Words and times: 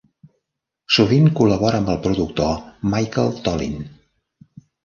Sovint 0.95 1.27
col·labora 1.41 1.83
amb 1.83 1.93
el 1.97 2.01
productor 2.07 2.51
Michael 2.95 3.33
Tollin. 3.49 3.81